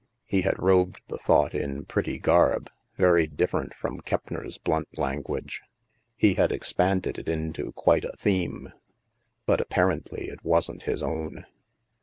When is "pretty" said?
1.85-2.17